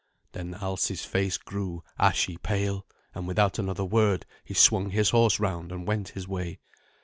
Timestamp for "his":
4.89-5.11, 6.17-6.27